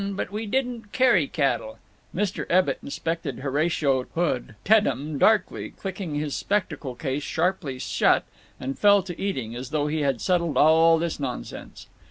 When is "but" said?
0.13-0.31